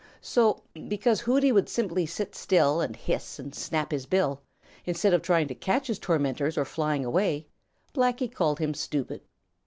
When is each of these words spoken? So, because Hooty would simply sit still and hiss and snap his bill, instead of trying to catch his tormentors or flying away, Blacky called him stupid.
So, 0.19 0.63
because 0.87 1.19
Hooty 1.27 1.51
would 1.51 1.69
simply 1.69 2.07
sit 2.07 2.33
still 2.33 2.81
and 2.81 2.95
hiss 2.95 3.37
and 3.37 3.53
snap 3.53 3.91
his 3.91 4.07
bill, 4.07 4.41
instead 4.83 5.13
of 5.13 5.21
trying 5.21 5.47
to 5.49 5.53
catch 5.53 5.85
his 5.85 5.99
tormentors 5.99 6.57
or 6.57 6.65
flying 6.65 7.05
away, 7.05 7.45
Blacky 7.93 8.33
called 8.33 8.57
him 8.57 8.73
stupid. 8.73 9.21